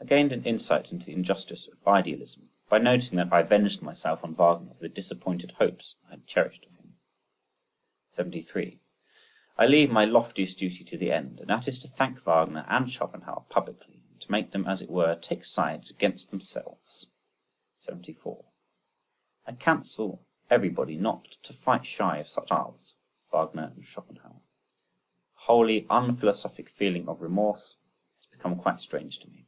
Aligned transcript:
I 0.00 0.06
gained 0.06 0.32
an 0.32 0.44
insight 0.44 0.90
into 0.92 1.06
the 1.06 1.12
injustice 1.12 1.66
of 1.68 1.86
idealism, 1.86 2.50
by 2.68 2.76
noticing 2.78 3.16
that 3.16 3.32
I 3.32 3.40
avenged 3.40 3.80
myself 3.80 4.22
on 4.24 4.34
Wagner 4.34 4.74
for 4.74 4.80
the 4.80 4.88
disappointed 4.88 5.52
hopes 5.52 5.94
I 6.08 6.10
had 6.10 6.26
cherished 6.26 6.64
of 6.64 6.72
him. 6.72 6.96
73. 8.10 8.80
I 9.56 9.66
leave 9.66 9.90
my 9.92 10.04
loftiest 10.04 10.58
duty 10.58 10.82
to 10.84 10.98
the 10.98 11.12
end, 11.12 11.38
and 11.38 11.48
that 11.48 11.68
is 11.68 11.78
to 11.78 11.88
thank 11.88 12.18
Wagner 12.26 12.66
and 12.68 12.90
Schopenhauer 12.90 13.44
publicly, 13.48 14.02
and 14.10 14.20
to 14.20 14.30
make 14.32 14.50
them 14.50 14.66
as 14.66 14.82
it 14.82 14.90
were 14.90 15.14
take 15.14 15.44
sides 15.44 15.90
against 15.90 16.30
themselves. 16.30 17.06
74. 17.78 18.44
I 19.46 19.52
counsel 19.52 20.26
everybody 20.50 20.96
not 20.98 21.28
to 21.44 21.52
fight 21.54 21.86
shy 21.86 22.18
of 22.18 22.28
such 22.28 22.48
paths 22.48 22.94
(Wagner 23.32 23.72
and 23.74 23.86
Schopenhauer). 23.86 24.42
The 25.34 25.40
wholly 25.46 25.86
unphilosophic 25.88 26.68
feeling 26.70 27.08
of 27.08 27.22
remorse, 27.22 27.76
has 28.18 28.26
become 28.26 28.58
quite 28.60 28.80
strange 28.80 29.18
to 29.20 29.28
me. 29.30 29.46